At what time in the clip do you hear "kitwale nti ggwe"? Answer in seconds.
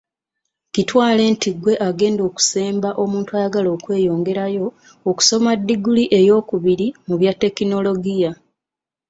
0.73-1.73